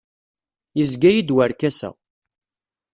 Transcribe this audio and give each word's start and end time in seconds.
Yezga-iyi-d 0.77 1.29
werkas-a. 1.35 1.89